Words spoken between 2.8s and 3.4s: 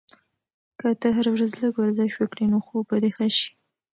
به دې ښه